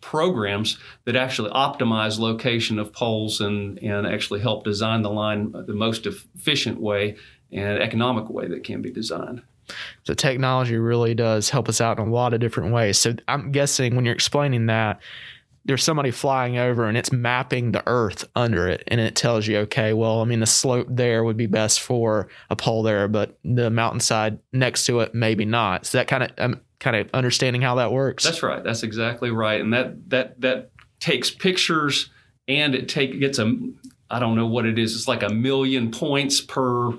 programs 0.00 0.78
that 1.04 1.16
actually 1.16 1.50
optimize 1.50 2.18
location 2.18 2.78
of 2.78 2.92
poles 2.92 3.40
and, 3.40 3.78
and 3.82 4.06
actually 4.06 4.40
help 4.40 4.64
design 4.64 5.02
the 5.02 5.10
line 5.10 5.52
the 5.52 5.74
most 5.74 6.06
efficient 6.06 6.80
way 6.80 7.16
and 7.52 7.78
economic 7.78 8.30
way 8.30 8.46
that 8.48 8.64
can 8.64 8.80
be 8.80 8.90
designed. 8.90 9.42
So 10.04 10.14
technology 10.14 10.76
really 10.76 11.14
does 11.14 11.50
help 11.50 11.68
us 11.68 11.80
out 11.80 11.98
in 11.98 12.08
a 12.08 12.10
lot 12.10 12.34
of 12.34 12.40
different 12.40 12.72
ways. 12.72 12.98
So 12.98 13.14
I'm 13.28 13.52
guessing 13.52 13.96
when 13.96 14.04
you're 14.04 14.14
explaining 14.14 14.66
that, 14.66 15.00
there's 15.66 15.84
somebody 15.84 16.10
flying 16.10 16.56
over 16.56 16.86
and 16.86 16.96
it's 16.96 17.12
mapping 17.12 17.72
the 17.72 17.82
earth 17.86 18.24
under 18.34 18.66
it 18.66 18.82
and 18.88 18.98
it 18.98 19.14
tells 19.14 19.46
you 19.46 19.58
okay 19.58 19.92
well 19.92 20.22
i 20.22 20.24
mean 20.24 20.40
the 20.40 20.46
slope 20.46 20.86
there 20.88 21.22
would 21.22 21.36
be 21.36 21.44
best 21.44 21.82
for 21.82 22.28
a 22.48 22.56
pole 22.56 22.82
there 22.82 23.06
but 23.08 23.38
the 23.44 23.68
mountainside 23.68 24.38
next 24.54 24.86
to 24.86 25.00
it 25.00 25.14
maybe 25.14 25.44
not. 25.44 25.84
So 25.84 25.98
that 25.98 26.08
kind 26.08 26.22
of 26.22 26.30
i'm 26.38 26.54
um, 26.54 26.60
kind 26.80 26.96
of 26.96 27.08
understanding 27.12 27.62
how 27.62 27.76
that 27.76 27.92
works? 27.92 28.24
That's 28.24 28.42
right. 28.42 28.64
That's 28.64 28.82
exactly 28.82 29.30
right. 29.30 29.60
And 29.60 29.72
that 29.72 30.10
that 30.10 30.40
that 30.40 30.70
takes 30.98 31.30
pictures 31.30 32.10
and 32.48 32.74
it 32.74 32.88
take 32.88 33.20
gets 33.20 33.38
a 33.38 33.54
i 34.10 34.18
don't 34.18 34.34
know 34.34 34.46
what 34.46 34.66
it 34.66 34.78
is. 34.78 34.96
It's 34.96 35.06
like 35.06 35.22
a 35.22 35.28
million 35.28 35.92
points 35.92 36.40
per 36.40 36.90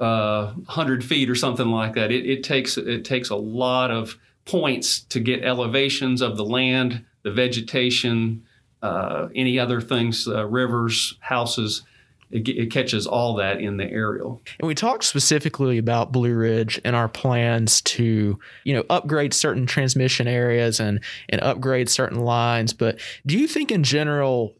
uh, 0.00 0.52
100 0.52 1.04
feet 1.04 1.30
or 1.30 1.34
something 1.34 1.68
like 1.68 1.94
that. 1.94 2.10
It, 2.10 2.26
it, 2.26 2.42
takes 2.42 2.76
it 2.76 3.04
takes 3.04 3.30
a 3.30 3.36
lot 3.36 3.90
of 3.90 4.18
points 4.44 5.00
to 5.00 5.20
get 5.20 5.42
elevations 5.42 6.20
of 6.20 6.36
the 6.36 6.44
land, 6.44 7.04
the 7.22 7.32
vegetation, 7.32 8.44
uh, 8.82 9.28
any 9.34 9.58
other 9.58 9.80
things, 9.80 10.28
uh, 10.28 10.46
rivers, 10.46 11.16
houses, 11.20 11.82
it, 12.30 12.48
it, 12.48 12.70
catches 12.70 13.06
all 13.06 13.34
that 13.36 13.60
in 13.60 13.76
the 13.76 13.84
aerial. 13.84 14.42
And 14.58 14.66
we 14.66 14.74
talked 14.74 15.04
specifically 15.04 15.78
about 15.78 16.12
Blue 16.12 16.34
Ridge 16.34 16.80
and 16.84 16.94
our 16.94 17.08
plans 17.08 17.80
to, 17.82 18.38
you 18.64 18.74
know, 18.74 18.84
upgrade 18.90 19.32
certain 19.32 19.66
transmission 19.66 20.28
areas 20.28 20.80
and 20.80 21.00
and 21.28 21.40
upgrade 21.42 21.88
certain 21.88 22.20
lines. 22.20 22.72
But 22.72 23.00
do 23.24 23.38
you 23.38 23.46
think 23.46 23.70
in 23.70 23.82
general 23.82 24.54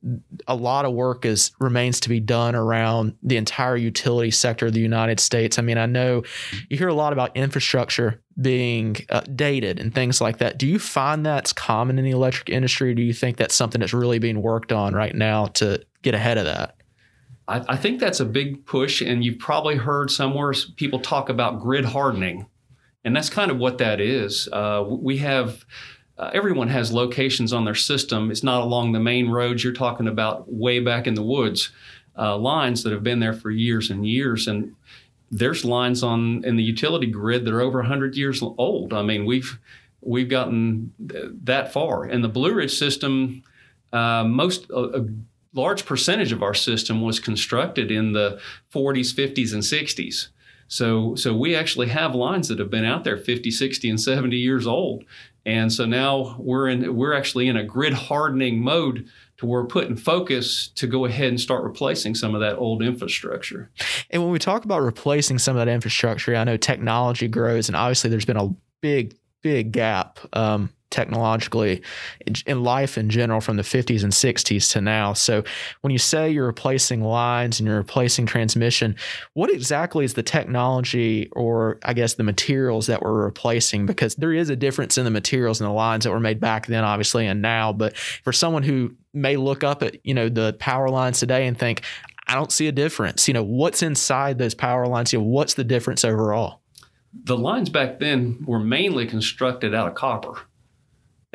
a 0.48 0.54
lot 0.54 0.84
of 0.84 0.92
work 0.92 1.24
is 1.24 1.52
remains 1.60 2.00
to 2.00 2.08
be 2.08 2.20
done 2.20 2.54
around 2.54 3.16
the 3.22 3.36
entire 3.36 3.76
utility 3.76 4.30
sector 4.30 4.66
of 4.66 4.72
the 4.72 4.80
United 4.80 5.20
States? 5.20 5.58
I 5.58 5.62
mean, 5.62 5.78
I 5.78 5.86
know 5.86 6.22
you 6.68 6.76
hear 6.76 6.88
a 6.88 6.94
lot 6.94 7.12
about 7.12 7.36
infrastructure 7.36 8.22
being 8.40 8.96
uh, 9.08 9.22
dated 9.34 9.80
and 9.80 9.94
things 9.94 10.20
like 10.20 10.38
that. 10.38 10.58
Do 10.58 10.66
you 10.66 10.78
find 10.78 11.24
that's 11.24 11.54
common 11.54 11.98
in 11.98 12.04
the 12.04 12.10
electric 12.10 12.50
industry? 12.50 12.94
do 12.94 13.02
you 13.02 13.12
think 13.12 13.36
that's 13.36 13.54
something 13.54 13.80
that's 13.80 13.92
really 13.92 14.18
being 14.18 14.42
worked 14.42 14.72
on 14.72 14.94
right 14.94 15.14
now 15.14 15.46
to 15.46 15.84
get 16.02 16.14
ahead 16.14 16.38
of 16.38 16.44
that? 16.46 16.76
I, 17.48 17.64
I 17.68 17.76
think 17.76 18.00
that's 18.00 18.20
a 18.20 18.24
big 18.24 18.66
push, 18.66 19.00
and 19.00 19.24
you've 19.24 19.38
probably 19.38 19.76
heard 19.76 20.10
somewhere 20.10 20.52
people 20.76 21.00
talk 21.00 21.28
about 21.28 21.60
grid 21.60 21.84
hardening, 21.84 22.46
and 23.04 23.14
that's 23.14 23.30
kind 23.30 23.50
of 23.50 23.58
what 23.58 23.78
that 23.78 24.00
is. 24.00 24.48
Uh, 24.52 24.84
we 24.86 25.18
have. 25.18 25.64
Uh, 26.18 26.30
everyone 26.32 26.68
has 26.68 26.94
locations 26.94 27.52
on 27.52 27.66
their 27.66 27.74
system. 27.74 28.30
It's 28.30 28.42
not 28.42 28.62
along 28.62 28.92
the 28.92 29.00
main 29.00 29.28
roads. 29.28 29.62
You're 29.62 29.74
talking 29.74 30.08
about 30.08 30.50
way 30.50 30.80
back 30.80 31.06
in 31.06 31.12
the 31.12 31.22
woods, 31.22 31.70
uh, 32.16 32.38
lines 32.38 32.82
that 32.84 32.92
have 32.92 33.02
been 33.02 33.20
there 33.20 33.34
for 33.34 33.50
years 33.50 33.90
and 33.90 34.08
years. 34.08 34.46
And 34.46 34.74
there's 35.30 35.62
lines 35.62 36.02
on 36.02 36.42
in 36.42 36.56
the 36.56 36.62
utility 36.62 37.06
grid 37.08 37.44
that 37.44 37.52
are 37.52 37.60
over 37.60 37.80
100 37.80 38.16
years 38.16 38.42
old. 38.42 38.94
I 38.94 39.02
mean, 39.02 39.26
we've 39.26 39.58
we've 40.00 40.30
gotten 40.30 40.92
that 40.98 41.72
far. 41.72 42.04
And 42.04 42.24
the 42.24 42.28
Blue 42.28 42.54
Ridge 42.54 42.78
system, 42.78 43.42
uh, 43.92 44.24
most 44.24 44.70
large 45.56 45.84
percentage 45.84 46.32
of 46.32 46.42
our 46.42 46.54
system 46.54 47.00
was 47.00 47.18
constructed 47.18 47.90
in 47.90 48.12
the 48.12 48.40
40s, 48.72 49.14
50s, 49.14 49.52
and 49.52 49.62
60s. 49.62 50.28
So, 50.68 51.14
so 51.14 51.34
we 51.34 51.54
actually 51.54 51.88
have 51.88 52.14
lines 52.14 52.48
that 52.48 52.58
have 52.58 52.70
been 52.70 52.84
out 52.84 53.04
there 53.04 53.16
50, 53.16 53.50
60, 53.50 53.90
and 53.90 54.00
70 54.00 54.36
years 54.36 54.66
old. 54.66 55.04
And 55.44 55.72
so 55.72 55.86
now 55.86 56.34
we're 56.40 56.68
in 56.68 56.96
we're 56.96 57.14
actually 57.14 57.46
in 57.46 57.56
a 57.56 57.62
grid 57.62 57.92
hardening 57.92 58.60
mode 58.60 59.08
to 59.36 59.46
where 59.46 59.62
we're 59.62 59.68
putting 59.68 59.94
focus 59.96 60.68
to 60.74 60.88
go 60.88 61.04
ahead 61.04 61.28
and 61.28 61.40
start 61.40 61.62
replacing 61.62 62.16
some 62.16 62.34
of 62.34 62.40
that 62.40 62.56
old 62.56 62.82
infrastructure. 62.82 63.70
And 64.10 64.22
when 64.22 64.32
we 64.32 64.40
talk 64.40 64.64
about 64.64 64.82
replacing 64.82 65.38
some 65.38 65.56
of 65.56 65.64
that 65.64 65.70
infrastructure, 65.70 66.34
I 66.34 66.42
know 66.42 66.56
technology 66.56 67.28
grows, 67.28 67.68
and 67.68 67.76
obviously 67.76 68.10
there's 68.10 68.24
been 68.24 68.36
a 68.36 68.54
big, 68.80 69.16
big 69.42 69.70
gap 69.70 70.18
um, 70.32 70.70
technologically 70.90 71.82
in 72.46 72.62
life 72.62 72.96
in 72.96 73.10
general 73.10 73.40
from 73.40 73.56
the 73.56 73.62
50s 73.62 74.02
and 74.02 74.12
60s 74.12 74.70
to 74.72 74.80
now. 74.80 75.12
So 75.12 75.42
when 75.80 75.90
you 75.90 75.98
say 75.98 76.30
you're 76.30 76.46
replacing 76.46 77.02
lines 77.02 77.58
and 77.58 77.66
you're 77.66 77.76
replacing 77.76 78.26
transmission, 78.26 78.96
what 79.34 79.50
exactly 79.50 80.04
is 80.04 80.14
the 80.14 80.22
technology 80.22 81.28
or 81.32 81.78
I 81.82 81.92
guess 81.92 82.14
the 82.14 82.22
materials 82.22 82.86
that 82.86 83.02
we're 83.02 83.24
replacing? 83.24 83.86
Because 83.86 84.14
there 84.14 84.32
is 84.32 84.48
a 84.48 84.56
difference 84.56 84.96
in 84.96 85.04
the 85.04 85.10
materials 85.10 85.60
and 85.60 85.68
the 85.68 85.74
lines 85.74 86.04
that 86.04 86.10
were 86.10 86.20
made 86.20 86.40
back 86.40 86.66
then, 86.66 86.84
obviously, 86.84 87.26
and 87.26 87.42
now. 87.42 87.72
But 87.72 87.96
for 87.96 88.32
someone 88.32 88.62
who 88.62 88.94
may 89.12 89.36
look 89.36 89.64
up 89.64 89.82
at, 89.82 90.04
you 90.06 90.14
know, 90.14 90.28
the 90.28 90.54
power 90.58 90.88
lines 90.88 91.18
today 91.18 91.46
and 91.46 91.58
think, 91.58 91.82
I 92.28 92.34
don't 92.34 92.52
see 92.52 92.66
a 92.68 92.72
difference. 92.72 93.28
You 93.28 93.34
know, 93.34 93.44
what's 93.44 93.82
inside 93.82 94.38
those 94.38 94.54
power 94.54 94.86
lines? 94.86 95.12
You 95.12 95.20
know, 95.20 95.26
what's 95.26 95.54
the 95.54 95.64
difference 95.64 96.04
overall? 96.04 96.60
The 97.24 97.36
lines 97.36 97.70
back 97.70 97.98
then 97.98 98.44
were 98.46 98.58
mainly 98.58 99.06
constructed 99.06 99.74
out 99.74 99.88
of 99.88 99.94
copper. 99.94 100.40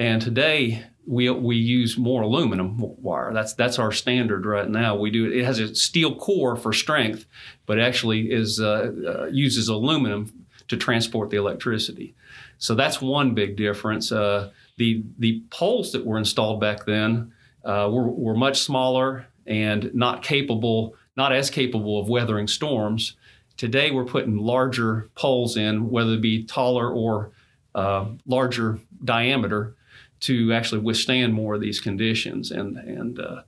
And 0.01 0.20
today 0.20 0.84
we 1.05 1.29
we 1.29 1.58
use 1.58 1.96
more 1.96 2.24
aluminum 2.24 2.75
wire. 2.79 3.31
That's 3.36 3.53
that's 3.53 3.77
our 3.77 3.91
standard 3.91 4.48
right 4.48 4.67
now. 4.67 4.96
We 4.96 5.12
do 5.12 5.31
it 5.31 5.46
has 5.46 5.60
a 5.60 5.75
steel 5.75 6.15
core 6.15 6.55
for 6.55 6.74
strength, 6.74 7.27
but 7.67 7.79
actually 7.79 8.31
is 8.31 8.60
uh, 8.60 8.91
uh, 9.08 9.25
uses 9.27 9.67
aluminum 9.67 10.48
to 10.70 10.75
transport 10.75 11.29
the 11.29 11.38
electricity. 11.38 12.15
So 12.58 12.74
that's 12.74 13.00
one 13.00 13.36
big 13.36 13.58
difference. 13.58 14.12
Uh, 14.12 14.50
the 14.77 15.03
the 15.20 15.43
poles 15.51 15.91
that 15.91 16.03
were 16.03 16.17
installed 16.17 16.60
back 16.60 16.86
then 16.86 17.31
uh, 17.63 17.88
were, 17.93 18.10
were 18.10 18.36
much 18.36 18.60
smaller 18.60 19.27
and 19.46 19.93
not 19.93 20.24
capable, 20.24 20.96
not 21.15 21.31
as 21.31 21.51
capable 21.51 22.00
of 22.00 22.10
weathering 22.10 22.48
storms. 22.48 23.17
Today 23.55 23.91
we're 23.91 24.05
putting 24.05 24.38
larger 24.38 25.12
poles 25.13 25.58
in, 25.58 25.91
whether 25.91 26.13
it 26.13 26.22
be 26.22 26.43
taller 26.43 26.91
or 26.91 27.34
uh, 27.75 28.08
larger 28.25 28.79
diameter 29.05 29.75
to 30.22 30.54
actually 30.54 30.82
withstand 30.82 31.34
more 31.34 31.56
of 31.56 31.62
these 31.62 31.80
conditions. 31.80 32.51
And 32.51 32.78
and 32.78 33.20
uh, 33.20 33.42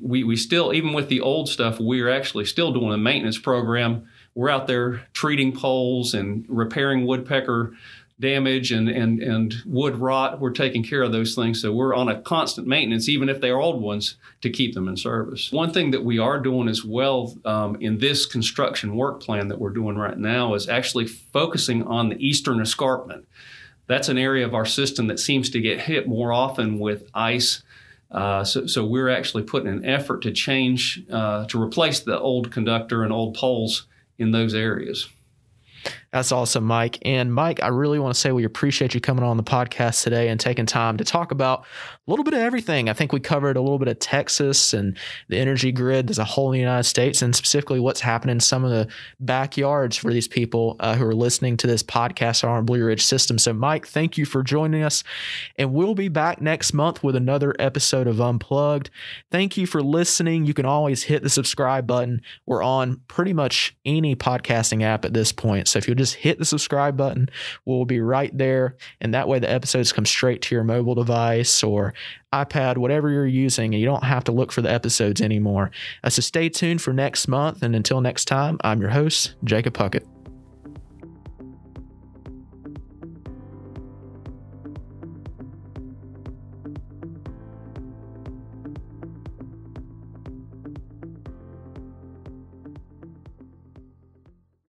we 0.00 0.24
we 0.24 0.36
still 0.36 0.72
even 0.72 0.92
with 0.92 1.08
the 1.08 1.20
old 1.20 1.48
stuff, 1.48 1.78
we're 1.78 2.08
actually 2.08 2.44
still 2.44 2.72
doing 2.72 2.92
a 2.92 2.98
maintenance 2.98 3.38
program. 3.38 4.08
We're 4.34 4.50
out 4.50 4.66
there 4.66 5.06
treating 5.12 5.52
poles 5.52 6.14
and 6.14 6.44
repairing 6.48 7.06
woodpecker 7.06 7.72
damage 8.18 8.72
and, 8.72 8.88
and, 8.88 9.22
and 9.22 9.54
wood 9.66 9.96
rot. 9.96 10.40
We're 10.40 10.50
taking 10.50 10.82
care 10.82 11.02
of 11.02 11.12
those 11.12 11.34
things. 11.34 11.60
So 11.60 11.72
we're 11.72 11.94
on 11.94 12.08
a 12.08 12.20
constant 12.22 12.66
maintenance, 12.66 13.08
even 13.08 13.28
if 13.28 13.40
they're 13.40 13.58
old 13.58 13.82
ones, 13.82 14.16
to 14.40 14.48
keep 14.48 14.74
them 14.74 14.88
in 14.88 14.96
service. 14.96 15.52
One 15.52 15.72
thing 15.72 15.90
that 15.90 16.04
we 16.04 16.18
are 16.18 16.40
doing 16.40 16.68
as 16.68 16.84
well 16.84 17.36
um, 17.44 17.76
in 17.76 17.98
this 17.98 18.24
construction 18.24 18.96
work 18.96 19.20
plan 19.20 19.48
that 19.48 19.58
we're 19.58 19.70
doing 19.70 19.96
right 19.96 20.16
now 20.16 20.54
is 20.54 20.68
actually 20.68 21.06
focusing 21.06 21.82
on 21.82 22.08
the 22.08 22.26
eastern 22.26 22.60
escarpment 22.60 23.26
that's 23.86 24.08
an 24.08 24.18
area 24.18 24.44
of 24.44 24.54
our 24.54 24.66
system 24.66 25.06
that 25.08 25.20
seems 25.20 25.50
to 25.50 25.60
get 25.60 25.80
hit 25.80 26.08
more 26.08 26.32
often 26.32 26.78
with 26.78 27.08
ice. 27.14 27.62
Uh, 28.10 28.44
so, 28.44 28.66
so, 28.66 28.84
we're 28.84 29.08
actually 29.08 29.42
putting 29.42 29.68
an 29.68 29.84
effort 29.84 30.22
to 30.22 30.32
change, 30.32 31.02
uh, 31.10 31.44
to 31.46 31.60
replace 31.60 32.00
the 32.00 32.18
old 32.18 32.52
conductor 32.52 33.02
and 33.02 33.12
old 33.12 33.34
poles 33.34 33.86
in 34.16 34.30
those 34.30 34.54
areas. 34.54 35.08
That's 36.12 36.32
awesome, 36.32 36.64
Mike. 36.64 36.98
And 37.02 37.34
Mike, 37.34 37.62
I 37.62 37.68
really 37.68 37.98
want 37.98 38.14
to 38.14 38.20
say 38.20 38.32
we 38.32 38.44
appreciate 38.44 38.94
you 38.94 39.00
coming 39.00 39.24
on 39.24 39.36
the 39.36 39.42
podcast 39.42 40.02
today 40.02 40.28
and 40.28 40.38
taking 40.40 40.64
time 40.64 40.96
to 40.96 41.04
talk 41.04 41.30
about 41.30 41.60
a 41.60 42.10
little 42.10 42.24
bit 42.24 42.34
of 42.34 42.40
everything. 42.40 42.88
I 42.88 42.92
think 42.92 43.12
we 43.12 43.20
covered 43.20 43.56
a 43.56 43.60
little 43.60 43.78
bit 43.78 43.88
of 43.88 43.98
Texas 43.98 44.72
and 44.72 44.96
the 45.28 45.38
energy 45.38 45.72
grid 45.72 46.08
as 46.08 46.18
a 46.18 46.24
whole 46.24 46.48
in 46.48 46.52
the 46.52 46.60
United 46.60 46.84
States, 46.84 47.22
and 47.22 47.34
specifically 47.34 47.80
what's 47.80 48.00
happening 48.00 48.36
in 48.36 48.40
some 48.40 48.64
of 48.64 48.70
the 48.70 48.88
backyards 49.18 49.96
for 49.96 50.12
these 50.12 50.28
people 50.28 50.76
uh, 50.80 50.94
who 50.94 51.04
are 51.04 51.14
listening 51.14 51.56
to 51.56 51.66
this 51.66 51.82
podcast 51.82 52.46
on 52.48 52.64
Blue 52.64 52.84
Ridge 52.84 53.04
system. 53.04 53.38
So, 53.38 53.52
Mike, 53.52 53.86
thank 53.86 54.16
you 54.16 54.24
for 54.24 54.42
joining 54.42 54.82
us. 54.82 55.02
And 55.56 55.72
we'll 55.72 55.94
be 55.94 56.08
back 56.08 56.40
next 56.40 56.72
month 56.72 57.02
with 57.02 57.16
another 57.16 57.54
episode 57.58 58.06
of 58.06 58.20
Unplugged. 58.20 58.90
Thank 59.30 59.56
you 59.56 59.66
for 59.66 59.82
listening. 59.82 60.46
You 60.46 60.54
can 60.54 60.66
always 60.66 61.02
hit 61.02 61.22
the 61.22 61.30
subscribe 61.30 61.86
button. 61.86 62.22
We're 62.46 62.62
on 62.62 63.00
pretty 63.08 63.32
much 63.32 63.76
any 63.84 64.14
podcasting 64.14 64.82
app 64.82 65.04
at 65.04 65.12
this 65.12 65.32
point. 65.32 65.66
So, 65.68 65.78
if 65.78 65.88
you'll 65.88 65.95
just 65.96 66.14
hit 66.14 66.38
the 66.38 66.44
subscribe 66.44 66.96
button, 66.96 67.28
we'll 67.64 67.84
be 67.84 68.00
right 68.00 68.36
there. 68.36 68.76
And 69.00 69.14
that 69.14 69.28
way, 69.28 69.38
the 69.38 69.50
episodes 69.50 69.92
come 69.92 70.06
straight 70.06 70.42
to 70.42 70.54
your 70.54 70.64
mobile 70.64 70.94
device 70.94 71.62
or 71.62 71.94
iPad, 72.32 72.78
whatever 72.78 73.10
you're 73.10 73.26
using, 73.26 73.74
and 73.74 73.80
you 73.80 73.86
don't 73.86 74.04
have 74.04 74.24
to 74.24 74.32
look 74.32 74.52
for 74.52 74.62
the 74.62 74.72
episodes 74.72 75.20
anymore. 75.20 75.70
Uh, 76.04 76.10
so 76.10 76.20
stay 76.20 76.48
tuned 76.48 76.82
for 76.82 76.92
next 76.92 77.28
month. 77.28 77.62
And 77.62 77.74
until 77.74 78.00
next 78.00 78.26
time, 78.26 78.58
I'm 78.62 78.80
your 78.80 78.90
host, 78.90 79.34
Jacob 79.44 79.74
Puckett. 79.74 80.15